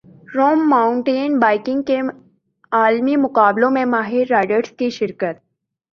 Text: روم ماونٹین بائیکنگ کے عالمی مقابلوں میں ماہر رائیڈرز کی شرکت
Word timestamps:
روم 0.35 0.59
ماونٹین 0.69 1.37
بائیکنگ 1.39 1.81
کے 1.81 1.99
عالمی 2.71 3.15
مقابلوں 3.17 3.69
میں 3.71 3.85
ماہر 3.85 4.29
رائیڈرز 4.29 4.71
کی 4.71 4.89
شرکت 4.89 5.39